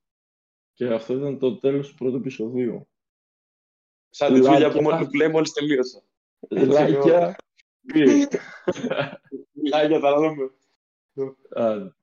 [0.72, 2.88] και αυτό ήταν το τέλος του πρώτου επεισοδίου.
[4.16, 4.70] Σαν τη δουλειά Λάκια.
[4.70, 6.02] που, μόλι- που λέει μόλις τελείωσα.
[6.48, 7.36] Λάκια.
[7.94, 8.34] Peace.
[9.72, 10.50] Λάγια, θα δούμε.
[11.54, 11.94] Άντε.